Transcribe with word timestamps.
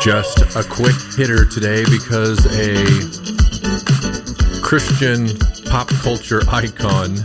Just 0.00 0.38
a 0.54 0.62
quick 0.62 0.94
hitter 1.16 1.44
today 1.44 1.84
because 1.90 2.46
a 2.56 2.84
Christian 4.62 5.26
pop 5.66 5.88
culture 5.88 6.42
icon 6.48 7.16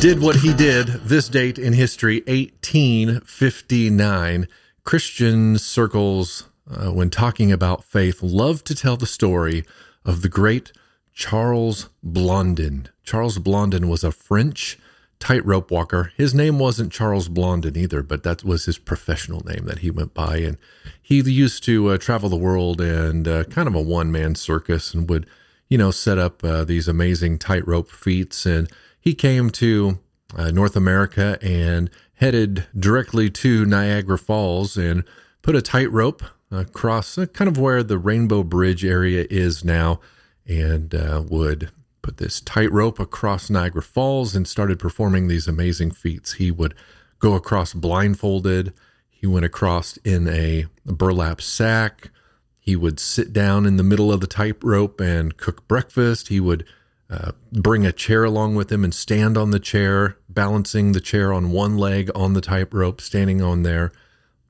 did 0.00 0.20
what 0.20 0.36
he 0.36 0.54
did 0.54 0.86
this 0.86 1.28
date 1.28 1.58
in 1.58 1.72
history, 1.72 2.22
1859. 2.28 4.46
Christian 4.84 5.58
circles, 5.58 6.44
uh, 6.70 6.92
when 6.92 7.10
talking 7.10 7.50
about 7.50 7.82
faith, 7.82 8.22
love 8.22 8.62
to 8.62 8.76
tell 8.76 8.96
the 8.96 9.06
story 9.06 9.64
of 10.04 10.22
the 10.22 10.28
great 10.28 10.70
Charles 11.12 11.88
Blondin. 12.00 12.88
Charles 13.02 13.38
Blondin 13.38 13.88
was 13.88 14.04
a 14.04 14.12
French 14.12 14.78
tightrope 15.20 15.70
walker. 15.70 16.12
His 16.16 16.34
name 16.34 16.58
wasn't 16.58 16.92
Charles 16.92 17.28
Blondin 17.28 17.76
either, 17.76 18.02
but 18.02 18.22
that 18.24 18.42
was 18.42 18.64
his 18.64 18.78
professional 18.78 19.40
name 19.44 19.66
that 19.66 19.78
he 19.78 19.90
went 19.90 20.14
by. 20.14 20.38
And 20.38 20.56
he 21.00 21.20
used 21.20 21.62
to 21.64 21.90
uh, 21.90 21.98
travel 21.98 22.28
the 22.28 22.36
world 22.36 22.80
and 22.80 23.28
uh, 23.28 23.44
kind 23.44 23.68
of 23.68 23.74
a 23.74 23.82
one 23.82 24.10
man 24.10 24.34
circus 24.34 24.92
and 24.94 25.08
would, 25.08 25.26
you 25.68 25.78
know, 25.78 25.90
set 25.90 26.18
up 26.18 26.42
uh, 26.42 26.64
these 26.64 26.88
amazing 26.88 27.38
tightrope 27.38 27.90
feats. 27.90 28.46
And 28.46 28.68
he 28.98 29.14
came 29.14 29.50
to 29.50 29.98
uh, 30.36 30.50
North 30.50 30.74
America 30.74 31.38
and 31.42 31.90
headed 32.14 32.66
directly 32.78 33.30
to 33.30 33.64
Niagara 33.64 34.18
Falls 34.18 34.76
and 34.76 35.04
put 35.42 35.54
a 35.54 35.62
tightrope 35.62 36.22
across 36.50 37.16
uh, 37.16 37.26
kind 37.26 37.48
of 37.48 37.58
where 37.58 37.82
the 37.82 37.98
Rainbow 37.98 38.42
Bridge 38.42 38.84
area 38.84 39.26
is 39.30 39.64
now 39.64 40.00
and 40.46 40.94
uh, 40.94 41.22
would 41.28 41.70
this 42.16 42.40
tightrope 42.40 42.98
across 42.98 43.50
Niagara 43.50 43.82
Falls 43.82 44.34
and 44.34 44.46
started 44.46 44.78
performing 44.78 45.28
these 45.28 45.48
amazing 45.48 45.90
feats. 45.90 46.34
He 46.34 46.50
would 46.50 46.74
go 47.18 47.34
across 47.34 47.74
blindfolded. 47.74 48.72
He 49.08 49.26
went 49.26 49.44
across 49.44 49.96
in 49.98 50.28
a 50.28 50.66
burlap 50.84 51.40
sack. 51.40 52.10
He 52.58 52.76
would 52.76 53.00
sit 53.00 53.32
down 53.32 53.66
in 53.66 53.76
the 53.76 53.82
middle 53.82 54.12
of 54.12 54.20
the 54.20 54.26
tightrope 54.26 55.00
and 55.00 55.36
cook 55.36 55.66
breakfast. 55.68 56.28
He 56.28 56.40
would 56.40 56.64
uh, 57.10 57.32
bring 57.52 57.84
a 57.84 57.92
chair 57.92 58.24
along 58.24 58.54
with 58.54 58.70
him 58.70 58.84
and 58.84 58.94
stand 58.94 59.36
on 59.36 59.50
the 59.50 59.58
chair, 59.58 60.16
balancing 60.28 60.92
the 60.92 61.00
chair 61.00 61.32
on 61.32 61.50
one 61.50 61.76
leg 61.76 62.10
on 62.14 62.34
the 62.34 62.40
tightrope, 62.40 63.00
standing 63.00 63.42
on 63.42 63.62
there. 63.62 63.92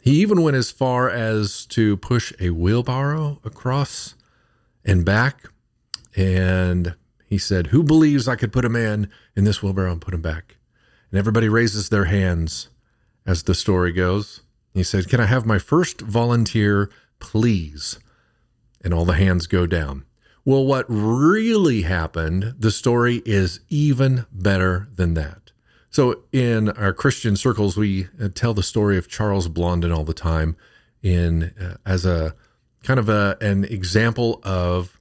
He 0.02 0.12
even 0.20 0.42
went 0.42 0.56
as 0.56 0.70
far 0.70 1.08
as 1.08 1.66
to 1.66 1.96
push 1.96 2.32
a 2.40 2.50
wheelbarrow 2.50 3.40
across 3.44 4.14
and 4.84 5.04
back. 5.04 5.48
And 6.16 6.94
he 7.30 7.38
said, 7.38 7.68
Who 7.68 7.84
believes 7.84 8.26
I 8.26 8.34
could 8.34 8.52
put 8.52 8.64
a 8.64 8.68
man 8.68 9.08
in 9.36 9.44
this 9.44 9.62
wheelbarrow 9.62 9.92
and 9.92 10.00
put 10.00 10.12
him 10.12 10.20
back? 10.20 10.56
And 11.10 11.18
everybody 11.18 11.48
raises 11.48 11.88
their 11.88 12.06
hands 12.06 12.68
as 13.24 13.44
the 13.44 13.54
story 13.54 13.92
goes. 13.92 14.42
He 14.74 14.82
said, 14.82 15.08
Can 15.08 15.20
I 15.20 15.26
have 15.26 15.46
my 15.46 15.60
first 15.60 16.00
volunteer, 16.00 16.90
please? 17.20 18.00
And 18.82 18.92
all 18.92 19.04
the 19.04 19.14
hands 19.14 19.46
go 19.46 19.66
down. 19.66 20.04
Well, 20.44 20.66
what 20.66 20.86
really 20.88 21.82
happened, 21.82 22.54
the 22.58 22.70
story 22.70 23.22
is 23.24 23.60
even 23.68 24.26
better 24.32 24.88
than 24.94 25.14
that. 25.14 25.52
So, 25.90 26.22
in 26.32 26.70
our 26.70 26.92
Christian 26.92 27.36
circles, 27.36 27.76
we 27.76 28.08
uh, 28.20 28.28
tell 28.34 28.54
the 28.54 28.62
story 28.62 28.96
of 28.96 29.08
Charles 29.08 29.48
Blondin 29.48 29.92
all 29.92 30.04
the 30.04 30.14
time 30.14 30.56
in 31.02 31.52
uh, 31.60 31.76
as 31.84 32.06
a 32.06 32.34
kind 32.82 32.98
of 32.98 33.08
a, 33.08 33.36
an 33.40 33.64
example 33.64 34.40
of 34.42 34.99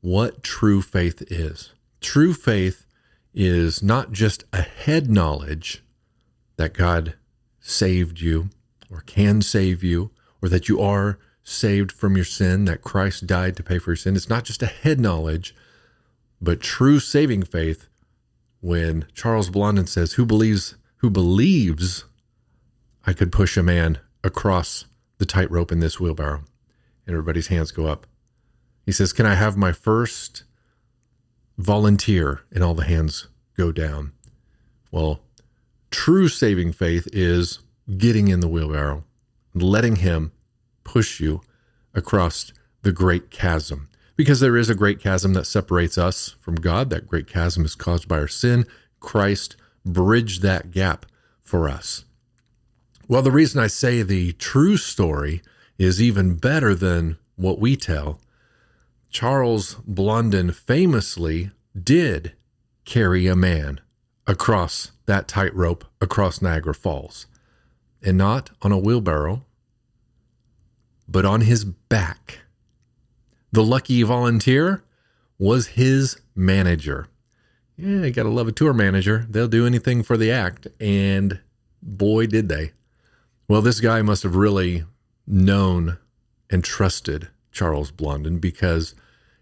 what 0.00 0.42
true 0.42 0.82
faith 0.82 1.22
is. 1.30 1.72
True 2.00 2.32
faith 2.32 2.86
is 3.34 3.82
not 3.82 4.12
just 4.12 4.44
a 4.52 4.62
head 4.62 5.10
knowledge 5.10 5.82
that 6.56 6.74
God 6.74 7.14
saved 7.60 8.20
you 8.20 8.50
or 8.90 9.00
can 9.02 9.42
save 9.42 9.82
you 9.82 10.10
or 10.40 10.48
that 10.48 10.68
you 10.68 10.80
are 10.80 11.18
saved 11.42 11.90
from 11.90 12.14
your 12.14 12.24
sin, 12.24 12.64
that 12.66 12.82
Christ 12.82 13.26
died 13.26 13.56
to 13.56 13.62
pay 13.62 13.78
for 13.78 13.90
your 13.90 13.96
sin. 13.96 14.16
It's 14.16 14.28
not 14.28 14.44
just 14.44 14.62
a 14.62 14.66
head 14.66 15.00
knowledge, 15.00 15.54
but 16.40 16.60
true 16.60 17.00
saving 17.00 17.42
faith. 17.42 17.88
When 18.60 19.06
Charles 19.14 19.50
Blondin 19.50 19.86
says, 19.86 20.14
"Who 20.14 20.26
believes? 20.26 20.74
Who 20.96 21.10
believes 21.10 22.04
I 23.06 23.12
could 23.12 23.30
push 23.30 23.56
a 23.56 23.62
man 23.62 23.98
across 24.24 24.84
the 25.18 25.26
tightrope 25.26 25.70
in 25.70 25.80
this 25.80 26.00
wheelbarrow?" 26.00 26.44
And 27.06 27.14
everybody's 27.14 27.46
hands 27.46 27.70
go 27.70 27.86
up. 27.86 28.06
He 28.88 28.92
says, 28.92 29.12
"Can 29.12 29.26
I 29.26 29.34
have 29.34 29.54
my 29.54 29.70
first 29.70 30.44
volunteer?" 31.58 32.40
And 32.50 32.64
all 32.64 32.72
the 32.72 32.86
hands 32.86 33.26
go 33.54 33.70
down. 33.70 34.12
Well, 34.90 35.20
true 35.90 36.26
saving 36.28 36.72
faith 36.72 37.06
is 37.12 37.58
getting 37.98 38.28
in 38.28 38.40
the 38.40 38.48
wheelbarrow, 38.48 39.04
letting 39.52 39.96
Him 39.96 40.32
push 40.84 41.20
you 41.20 41.42
across 41.92 42.50
the 42.80 42.90
great 42.90 43.30
chasm. 43.30 43.90
Because 44.16 44.40
there 44.40 44.56
is 44.56 44.70
a 44.70 44.74
great 44.74 45.00
chasm 45.00 45.34
that 45.34 45.46
separates 45.46 45.98
us 45.98 46.34
from 46.40 46.54
God. 46.54 46.88
That 46.88 47.06
great 47.06 47.26
chasm 47.26 47.66
is 47.66 47.74
caused 47.74 48.08
by 48.08 48.16
our 48.16 48.26
sin. 48.26 48.64
Christ 49.00 49.54
bridged 49.84 50.40
that 50.40 50.70
gap 50.70 51.04
for 51.42 51.68
us. 51.68 52.06
Well, 53.06 53.20
the 53.20 53.30
reason 53.30 53.60
I 53.60 53.66
say 53.66 54.00
the 54.00 54.32
true 54.32 54.78
story 54.78 55.42
is 55.76 56.00
even 56.00 56.36
better 56.36 56.74
than 56.74 57.18
what 57.36 57.60
we 57.60 57.76
tell. 57.76 58.18
Charles 59.10 59.74
Blondin 59.86 60.52
famously 60.52 61.50
did 61.80 62.32
carry 62.84 63.26
a 63.26 63.36
man 63.36 63.80
across 64.26 64.92
that 65.06 65.26
tightrope 65.26 65.84
across 66.00 66.42
Niagara 66.42 66.74
Falls, 66.74 67.26
and 68.02 68.18
not 68.18 68.50
on 68.62 68.72
a 68.72 68.78
wheelbarrow, 68.78 69.44
but 71.08 71.24
on 71.24 71.40
his 71.40 71.64
back. 71.64 72.40
The 73.50 73.64
lucky 73.64 74.02
volunteer 74.02 74.82
was 75.38 75.68
his 75.68 76.20
manager. 76.34 77.08
Yeah, 77.76 78.04
you 78.04 78.10
gotta 78.10 78.28
love 78.28 78.48
a 78.48 78.52
tour 78.52 78.74
manager. 78.74 79.26
They'll 79.30 79.48
do 79.48 79.66
anything 79.66 80.02
for 80.02 80.16
the 80.16 80.30
act. 80.30 80.66
And 80.78 81.40
boy, 81.82 82.26
did 82.26 82.48
they. 82.48 82.72
Well, 83.48 83.62
this 83.62 83.80
guy 83.80 84.02
must 84.02 84.24
have 84.24 84.36
really 84.36 84.84
known 85.26 85.96
and 86.50 86.62
trusted 86.62 87.28
Charles 87.58 87.90
Blondin 87.90 88.38
because 88.38 88.94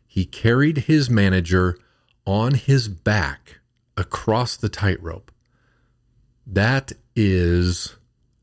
he 0.07 0.25
carried 0.25 0.79
his 0.79 1.11
manager 1.11 1.77
on 2.25 2.55
his 2.55 2.89
back 2.89 3.59
across 3.95 4.57
the 4.57 4.71
tightrope. 4.71 5.31
That 6.47 6.93
is 7.15 7.97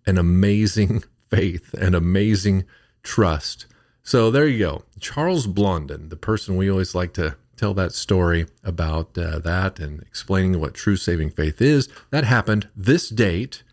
an 0.06 0.20
amazing 0.20 1.04
faith, 1.32 1.74
an 1.74 1.96
amazing 1.96 2.66
trust. 3.02 3.66
So 4.04 4.30
there 4.30 4.48
you 4.48 4.60
go. 4.60 4.84
Charles 5.00 5.48
Blondin, 5.48 6.10
the 6.10 6.18
person 6.18 6.56
we 6.56 6.70
always 6.70 6.94
like 6.94 7.14
to 7.14 7.36
tell 7.58 7.74
that 7.74 7.94
story 7.94 8.46
about 8.64 9.18
uh, 9.18 9.40
that 9.40 9.80
and 9.80 10.04
explaining 10.04 10.60
what 10.60 10.76
true 10.76 10.98
saving 10.98 11.32
faith 11.32 11.60
is. 11.60 11.90
That 12.12 12.26
happened 12.26 12.70
this 12.76 13.10
date, 13.10 13.64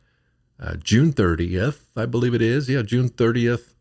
uh, 0.59 0.77
June 0.77 1.13
30th, 1.13 1.81
I 1.95 2.07
believe 2.07 2.33
it 2.33 2.41
is. 2.41 2.71
Yeah, 2.71 2.81
June 2.81 3.11
30th, 3.11 3.75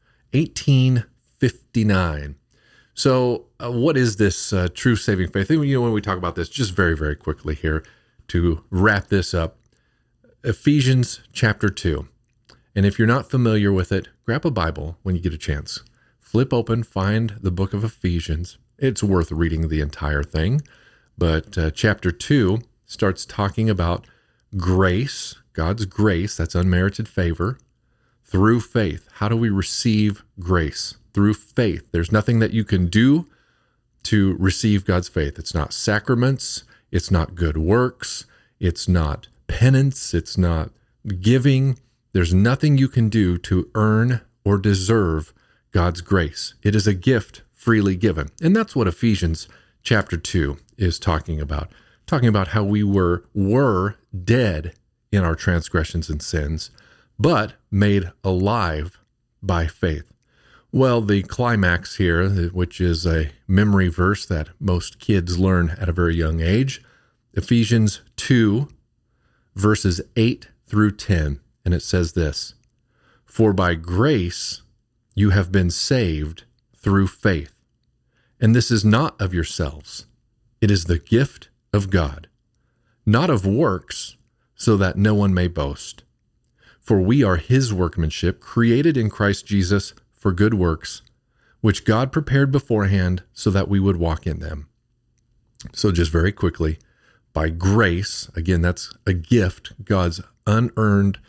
1859. 1.42 2.36
So, 2.94 3.46
uh, 3.64 3.72
what 3.72 3.96
is 3.96 4.18
this 4.18 4.52
uh, 4.52 4.68
true 4.74 4.96
saving 4.96 5.30
faith? 5.30 5.50
You 5.50 5.64
know, 5.76 5.82
when 5.82 5.94
we 5.94 6.02
talk 6.02 6.18
about 6.18 6.36
this, 6.36 6.50
just 6.50 6.74
very, 6.74 6.98
very 6.98 7.16
quickly 7.16 7.56
here 7.56 7.84
to 8.28 8.64
wrap 8.70 9.08
this 9.08 9.34
up 9.34 9.58
Ephesians 10.44 11.22
chapter 11.32 11.70
2. 11.70 12.08
And 12.76 12.86
if 12.86 12.98
you're 12.98 13.08
not 13.08 13.30
familiar 13.30 13.74
with 13.74 13.92
it, 13.92 14.10
grab 14.26 14.46
a 14.46 14.52
Bible 14.52 14.98
when 15.04 15.16
you 15.16 15.22
get 15.22 15.34
a 15.34 15.38
chance. 15.38 15.82
Flip 16.20 16.54
open, 16.54 16.84
find 16.84 17.36
the 17.42 17.52
book 17.52 17.74
of 17.74 17.84
Ephesians. 17.84 18.58
It's 18.78 19.04
worth 19.04 19.32
reading 19.32 19.68
the 19.68 19.82
entire 19.82 20.24
thing. 20.24 20.62
But 21.18 21.58
uh, 21.58 21.72
chapter 21.72 22.12
2 22.12 22.60
starts 22.86 23.26
talking 23.26 23.70
about 23.70 24.06
grace, 24.56 25.36
God's 25.54 25.86
grace, 25.86 26.38
that's 26.38 26.56
unmerited 26.56 27.08
favor, 27.08 27.58
through 28.24 28.62
faith. 28.62 29.10
How 29.14 29.28
do 29.28 29.36
we 29.36 29.50
receive 29.50 30.24
grace? 30.40 30.96
Through 31.14 31.34
faith. 31.34 31.84
There's 31.92 32.12
nothing 32.12 32.40
that 32.40 32.52
you 32.52 32.64
can 32.64 32.88
do 32.88 33.28
to 34.04 34.36
receive 34.38 34.86
God's 34.86 35.10
faith. 35.10 35.38
It's 35.38 35.54
not 35.54 35.74
sacraments, 35.74 36.64
it's 36.92 37.12
not 37.12 37.36
good 37.36 37.58
works, 37.58 38.26
it's 38.60 38.88
not 38.88 39.28
penance, 39.48 40.14
it's 40.14 40.38
not 40.38 40.72
giving. 41.22 41.80
There's 42.14 42.34
nothing 42.34 42.78
you 42.78 42.88
can 42.88 43.10
do 43.10 43.38
to 43.40 43.70
earn 43.76 44.22
or 44.44 44.58
deserve 44.58 45.34
God's 45.72 46.02
grace. 46.02 46.54
It 46.64 46.76
is 46.76 46.88
a 46.88 46.94
gift 46.94 47.44
freely 47.54 47.96
given. 47.96 48.30
And 48.42 48.56
that's 48.56 48.76
what 48.76 48.88
Ephesians 48.88 49.48
chapter 49.84 50.18
2 50.18 50.58
is 50.78 50.98
talking 50.98 51.40
about. 51.40 51.72
Talking 52.08 52.30
about 52.30 52.50
how 52.50 52.64
we 52.64 52.84
were 52.84 53.26
were 53.34 53.96
dead 54.24 54.74
in 55.12 55.24
our 55.24 55.36
transgressions 55.36 56.10
and 56.10 56.22
sins, 56.22 56.72
but 57.20 57.54
made 57.70 58.12
alive 58.24 59.00
by 59.44 59.68
faith. 59.68 60.12
Well, 60.72 61.02
the 61.02 61.24
climax 61.24 61.96
here, 61.96 62.30
which 62.30 62.80
is 62.80 63.06
a 63.06 63.32
memory 63.48 63.88
verse 63.88 64.26
that 64.28 64.50
most 64.60 65.00
kids 65.00 65.40
learn 65.40 65.72
at 65.80 65.90
a 65.90 65.94
very 65.94 66.16
young 66.16 66.42
age, 66.42 66.84
Ephesians 67.34 68.02
2 68.18 68.68
verses 69.56 70.00
8 70.16 70.48
through 70.68 70.92
10, 70.92 71.40
and 71.66 71.74
it 71.74 71.82
says 71.82 72.14
this 72.14 72.54
For 73.26 73.52
by 73.52 73.74
grace 73.74 74.62
you 75.16 75.32
have 75.32 75.52
been 75.52 75.72
saved 75.72 76.44
through 76.76 77.08
faith. 77.08 77.56
And 78.40 78.56
this 78.56 78.70
is 78.70 78.86
not 78.86 79.20
of 79.20 79.34
yourselves, 79.34 80.06
it 80.62 80.70
is 80.70 80.86
the 80.86 81.00
gift 81.00 81.50
of 81.74 81.90
God, 81.90 82.28
not 83.08 83.32
of 83.32 83.44
works, 83.44 84.18
so 84.54 84.78
that 84.78 84.98
no 84.98 85.16
one 85.16 85.34
may 85.34 85.48
boast. 85.48 86.04
For 86.80 87.02
we 87.02 87.24
are 87.24 87.38
his 87.38 87.74
workmanship, 87.74 88.40
created 88.40 88.98
in 88.98 89.10
Christ 89.10 89.48
Jesus 89.48 89.94
for 90.20 90.32
good 90.32 90.54
works, 90.54 91.02
which 91.62 91.86
God 91.86 92.12
prepared 92.12 92.52
beforehand 92.52 93.24
so 93.34 93.50
that 93.50 93.68
we 93.68 93.80
would 93.80 93.96
walk 93.96 94.28
in 94.28 94.40
them. 94.40 94.68
So, 95.74 95.92
just 95.92 96.12
very 96.12 96.32
quickly, 96.32 96.78
by 97.34 97.50
grace, 97.50 98.30
again, 98.36 98.62
that's 98.62 98.94
a 99.08 99.14
gift, 99.14 99.74
God's 99.84 100.22
unearned, 100.46 101.20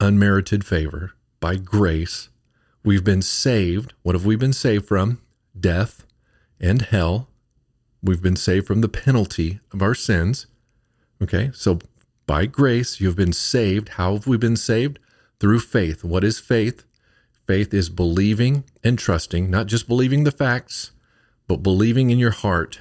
unmerited 0.00 0.64
favor. 0.64 1.12
By 1.40 1.56
grace, 1.56 2.28
we've 2.84 3.04
been 3.04 3.22
saved. 3.22 3.94
What 4.02 4.14
have 4.14 4.26
we 4.26 4.36
been 4.36 4.52
saved 4.52 4.86
from? 4.86 5.20
Death 5.58 6.04
and 6.60 6.82
hell. 6.82 7.28
We've 8.02 8.22
been 8.22 8.36
saved 8.36 8.66
from 8.66 8.80
the 8.80 8.88
penalty 8.88 9.60
of 9.72 9.82
our 9.82 9.94
sins. 9.94 10.46
Okay, 11.22 11.50
so 11.54 11.78
by 12.26 12.46
grace, 12.46 13.00
you've 13.00 13.16
been 13.16 13.32
saved. 13.32 13.90
How 13.90 14.14
have 14.14 14.26
we 14.26 14.36
been 14.36 14.56
saved? 14.56 14.98
Through 15.40 15.60
faith. 15.60 16.04
What 16.04 16.24
is 16.24 16.38
faith? 16.38 16.84
Faith 17.52 17.74
is 17.74 17.90
believing 17.90 18.64
and 18.82 18.98
trusting, 18.98 19.50
not 19.50 19.66
just 19.66 19.86
believing 19.86 20.24
the 20.24 20.30
facts, 20.30 20.92
but 21.46 21.62
believing 21.62 22.08
in 22.08 22.18
your 22.18 22.30
heart 22.30 22.80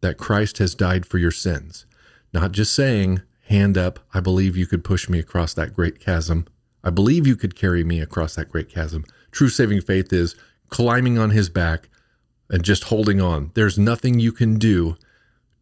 that 0.00 0.16
Christ 0.16 0.58
has 0.58 0.76
died 0.76 1.04
for 1.04 1.18
your 1.18 1.32
sins. 1.32 1.86
Not 2.32 2.52
just 2.52 2.72
saying, 2.72 3.22
hand 3.48 3.76
up, 3.76 3.98
I 4.14 4.20
believe 4.20 4.56
you 4.56 4.64
could 4.64 4.84
push 4.84 5.08
me 5.08 5.18
across 5.18 5.54
that 5.54 5.74
great 5.74 5.98
chasm. 5.98 6.46
I 6.84 6.90
believe 6.90 7.26
you 7.26 7.34
could 7.34 7.56
carry 7.56 7.82
me 7.82 7.98
across 7.98 8.36
that 8.36 8.48
great 8.48 8.68
chasm. 8.68 9.04
True 9.32 9.48
saving 9.48 9.80
faith 9.80 10.12
is 10.12 10.36
climbing 10.68 11.18
on 11.18 11.30
his 11.30 11.48
back 11.48 11.88
and 12.48 12.62
just 12.62 12.84
holding 12.84 13.20
on. 13.20 13.50
There's 13.54 13.76
nothing 13.76 14.20
you 14.20 14.30
can 14.30 14.56
do 14.56 14.96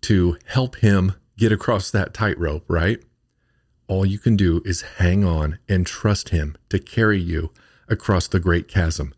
to 0.02 0.36
help 0.44 0.76
him 0.76 1.14
get 1.38 1.50
across 1.50 1.90
that 1.92 2.12
tightrope, 2.12 2.66
right? 2.68 3.02
All 3.88 4.04
you 4.04 4.18
can 4.18 4.36
do 4.36 4.60
is 4.66 4.82
hang 4.98 5.24
on 5.24 5.58
and 5.66 5.86
trust 5.86 6.28
him 6.28 6.58
to 6.68 6.78
carry 6.78 7.18
you 7.18 7.54
across 7.90 8.28
the 8.28 8.40
great 8.40 8.68
chasm 8.68 9.12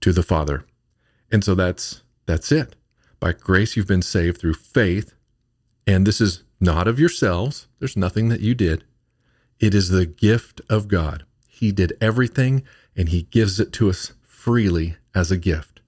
to 0.00 0.12
the 0.12 0.22
Father. 0.22 0.64
And 1.32 1.42
so 1.42 1.54
that's 1.54 2.02
that's 2.26 2.52
it. 2.52 2.76
By 3.18 3.32
grace 3.32 3.76
you've 3.76 3.86
been 3.86 4.02
saved 4.02 4.40
through 4.40 4.54
faith, 4.54 5.14
and 5.86 6.06
this 6.06 6.20
is 6.20 6.44
not 6.60 6.86
of 6.86 7.00
yourselves. 7.00 7.66
There's 7.78 7.96
nothing 7.96 8.28
that 8.28 8.40
you 8.40 8.54
did. 8.54 8.84
It 9.58 9.74
is 9.74 9.88
the 9.88 10.06
gift 10.06 10.60
of 10.70 10.88
God. 10.88 11.24
He 11.48 11.72
did 11.72 11.96
everything 12.00 12.62
and 12.96 13.08
he 13.08 13.22
gives 13.22 13.60
it 13.60 13.72
to 13.74 13.90
us 13.90 14.12
freely 14.22 14.96
as 15.14 15.30
a 15.30 15.36
gift. 15.36 15.80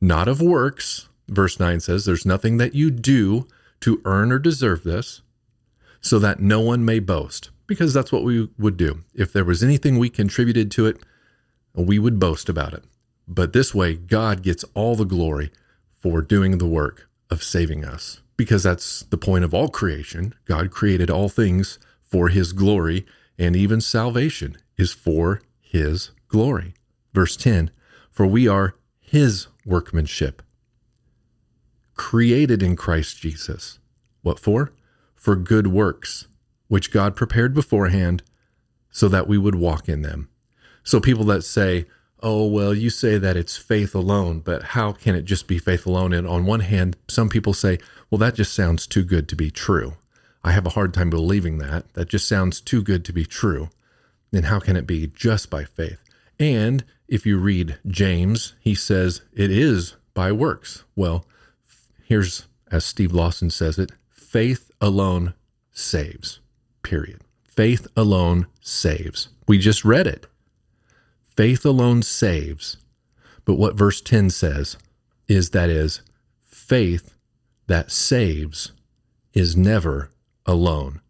Not 0.00 0.28
of 0.28 0.40
works, 0.40 1.08
verse 1.28 1.58
9 1.58 1.80
says, 1.80 2.04
there's 2.04 2.26
nothing 2.26 2.58
that 2.58 2.74
you 2.74 2.90
do 2.90 3.46
to 3.80 4.00
earn 4.04 4.32
or 4.32 4.38
deserve 4.38 4.84
this, 4.84 5.22
so 6.00 6.18
that 6.18 6.40
no 6.40 6.60
one 6.60 6.84
may 6.84 6.98
boast, 6.98 7.50
because 7.66 7.94
that's 7.94 8.12
what 8.12 8.24
we 8.24 8.48
would 8.58 8.76
do. 8.76 9.04
If 9.14 9.32
there 9.32 9.44
was 9.44 9.62
anything 9.62 9.98
we 9.98 10.10
contributed 10.10 10.70
to 10.72 10.86
it, 10.86 10.98
we 11.74 11.98
would 11.98 12.18
boast 12.18 12.48
about 12.48 12.72
it. 12.72 12.84
But 13.26 13.52
this 13.52 13.74
way, 13.74 13.94
God 13.94 14.42
gets 14.42 14.64
all 14.74 14.96
the 14.96 15.04
glory 15.04 15.50
for 15.92 16.20
doing 16.20 16.58
the 16.58 16.66
work 16.66 17.08
of 17.30 17.42
saving 17.42 17.84
us, 17.84 18.20
because 18.36 18.62
that's 18.62 19.02
the 19.04 19.16
point 19.16 19.44
of 19.44 19.54
all 19.54 19.68
creation. 19.68 20.34
God 20.44 20.70
created 20.70 21.10
all 21.10 21.28
things 21.28 21.78
for 22.02 22.28
his 22.28 22.52
glory, 22.52 23.06
and 23.38 23.56
even 23.56 23.80
salvation 23.80 24.56
is 24.76 24.92
for 24.92 25.40
his 25.60 26.10
glory. 26.28 26.74
Verse 27.12 27.36
10 27.36 27.70
For 28.10 28.26
we 28.26 28.46
are 28.46 28.76
his 29.00 29.46
workmanship, 29.64 30.42
created 31.94 32.62
in 32.62 32.76
Christ 32.76 33.20
Jesus. 33.20 33.78
What 34.22 34.38
for? 34.38 34.72
For 35.14 35.36
good 35.36 35.68
works, 35.68 36.26
which 36.68 36.90
God 36.90 37.16
prepared 37.16 37.54
beforehand 37.54 38.22
so 38.90 39.08
that 39.08 39.26
we 39.26 39.38
would 39.38 39.54
walk 39.54 39.88
in 39.88 40.02
them. 40.02 40.28
So 40.84 41.00
people 41.00 41.24
that 41.24 41.42
say, 41.42 41.86
oh, 42.22 42.46
well, 42.46 42.72
you 42.72 42.88
say 42.88 43.18
that 43.18 43.36
it's 43.36 43.56
faith 43.56 43.94
alone, 43.94 44.40
but 44.40 44.62
how 44.62 44.92
can 44.92 45.14
it 45.14 45.24
just 45.24 45.46
be 45.46 45.58
faith 45.58 45.86
alone? 45.86 46.12
And 46.12 46.26
on 46.26 46.46
one 46.46 46.60
hand, 46.60 46.96
some 47.08 47.28
people 47.28 47.52
say, 47.52 47.78
well, 48.10 48.18
that 48.18 48.34
just 48.34 48.54
sounds 48.54 48.86
too 48.86 49.04
good 49.04 49.28
to 49.28 49.36
be 49.36 49.50
true. 49.50 49.94
I 50.42 50.52
have 50.52 50.66
a 50.66 50.70
hard 50.70 50.94
time 50.94 51.10
believing 51.10 51.58
that. 51.58 51.92
That 51.94 52.08
just 52.08 52.28
sounds 52.28 52.60
too 52.60 52.82
good 52.82 53.04
to 53.06 53.12
be 53.12 53.24
true. 53.24 53.70
Then 54.30 54.44
how 54.44 54.60
can 54.60 54.76
it 54.76 54.86
be 54.86 55.06
just 55.06 55.50
by 55.50 55.64
faith? 55.64 55.98
And 56.38 56.84
if 57.08 57.26
you 57.26 57.38
read 57.38 57.78
James, 57.86 58.54
he 58.60 58.74
says 58.74 59.22
it 59.32 59.50
is 59.50 59.96
by 60.12 60.32
works. 60.32 60.84
Well, 60.96 61.26
here's, 62.04 62.46
as 62.70 62.84
Steve 62.84 63.12
Lawson 63.12 63.50
says 63.50 63.78
it, 63.78 63.92
faith 64.10 64.70
alone 64.80 65.34
saves, 65.72 66.40
period. 66.82 67.20
Faith 67.44 67.86
alone 67.96 68.46
saves. 68.60 69.28
We 69.46 69.58
just 69.58 69.84
read 69.84 70.06
it. 70.06 70.26
Faith 71.36 71.64
alone 71.64 72.02
saves. 72.02 72.76
But 73.44 73.54
what 73.54 73.76
verse 73.76 74.00
10 74.00 74.30
says 74.30 74.76
is 75.28 75.50
that 75.50 75.68
is 75.70 76.00
faith 76.40 77.14
that 77.66 77.90
saves 77.90 78.72
is 79.32 79.56
never 79.56 80.10
alone. 80.46 81.00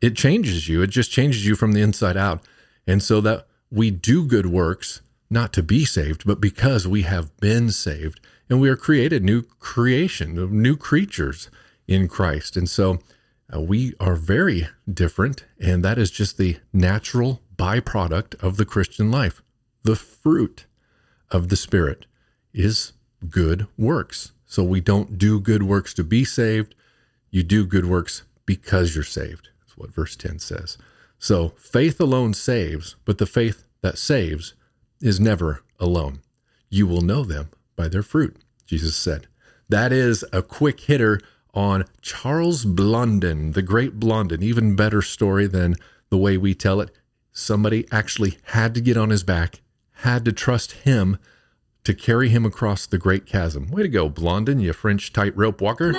It 0.00 0.16
changes 0.16 0.68
you. 0.68 0.82
It 0.82 0.90
just 0.90 1.10
changes 1.10 1.46
you 1.46 1.54
from 1.54 1.72
the 1.72 1.82
inside 1.82 2.16
out. 2.16 2.42
And 2.86 3.02
so 3.02 3.20
that 3.20 3.46
we 3.70 3.90
do 3.90 4.24
good 4.24 4.46
works 4.46 5.02
not 5.28 5.52
to 5.52 5.62
be 5.62 5.84
saved, 5.84 6.26
but 6.26 6.40
because 6.40 6.88
we 6.88 7.02
have 7.02 7.36
been 7.38 7.70
saved 7.70 8.20
and 8.48 8.60
we 8.60 8.68
are 8.68 8.76
created 8.76 9.22
new 9.22 9.42
creation, 9.42 10.34
new 10.60 10.76
creatures 10.76 11.50
in 11.86 12.08
Christ. 12.08 12.56
And 12.56 12.68
so 12.68 12.98
uh, 13.54 13.60
we 13.60 13.94
are 14.00 14.16
very 14.16 14.68
different. 14.92 15.44
And 15.60 15.84
that 15.84 15.98
is 15.98 16.10
just 16.10 16.36
the 16.36 16.56
natural 16.72 17.42
byproduct 17.60 18.42
of 18.42 18.56
the 18.56 18.64
Christian 18.64 19.10
life. 19.10 19.42
The 19.82 19.96
fruit 19.96 20.64
of 21.30 21.50
the 21.50 21.56
Spirit 21.56 22.06
is 22.54 22.94
good 23.28 23.66
works. 23.76 24.32
So 24.46 24.64
we 24.64 24.80
don't 24.80 25.18
do 25.18 25.38
good 25.38 25.62
works 25.62 25.92
to 25.94 26.04
be 26.04 26.24
saved. 26.24 26.74
You 27.30 27.42
do 27.42 27.66
good 27.66 27.84
works 27.84 28.22
because 28.46 28.94
you're 28.94 29.04
saved. 29.04 29.50
That's 29.60 29.76
what 29.76 29.94
verse 29.94 30.16
10 30.16 30.38
says. 30.38 30.78
So 31.18 31.50
faith 31.50 32.00
alone 32.00 32.32
saves, 32.32 32.96
but 33.04 33.18
the 33.18 33.26
faith 33.26 33.64
that 33.82 33.98
saves 33.98 34.54
is 35.02 35.20
never 35.20 35.62
alone. 35.78 36.20
You 36.70 36.86
will 36.86 37.02
know 37.02 37.24
them 37.24 37.50
by 37.76 37.88
their 37.88 38.02
fruit, 38.02 38.36
Jesus 38.64 38.96
said. 38.96 39.26
That 39.68 39.92
is 39.92 40.24
a 40.32 40.42
quick 40.42 40.80
hitter 40.80 41.20
on 41.52 41.84
Charles 42.00 42.64
Blondin, 42.64 43.52
the 43.52 43.62
great 43.62 44.00
Blondin. 44.00 44.42
Even 44.42 44.76
better 44.76 45.02
story 45.02 45.46
than 45.46 45.74
the 46.08 46.18
way 46.18 46.38
we 46.38 46.54
tell 46.54 46.80
it. 46.80 46.90
Somebody 47.32 47.86
actually 47.92 48.38
had 48.44 48.74
to 48.74 48.80
get 48.80 48.96
on 48.96 49.10
his 49.10 49.22
back, 49.22 49.60
had 49.92 50.24
to 50.24 50.32
trust 50.32 50.72
him 50.72 51.18
to 51.84 51.94
carry 51.94 52.28
him 52.28 52.44
across 52.44 52.86
the 52.86 52.98
great 52.98 53.26
chasm. 53.26 53.70
Way 53.70 53.82
to 53.82 53.88
go, 53.88 54.08
Blondin, 54.08 54.60
you 54.60 54.72
French 54.72 55.12
tightrope 55.12 55.60
walker. 55.60 55.92